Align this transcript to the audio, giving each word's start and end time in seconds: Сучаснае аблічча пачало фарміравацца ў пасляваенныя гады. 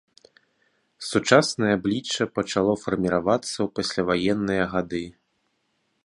Сучаснае 1.09 1.71
аблічча 1.77 2.23
пачало 2.37 2.73
фарміравацца 2.83 3.51
ў 3.51 3.67
пасляваенныя 3.81 4.63
гады. 4.73 5.03